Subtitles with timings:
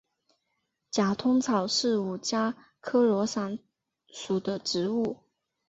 [0.89, 3.59] 假通草是五加科罗伞
[4.09, 5.17] 属的植物。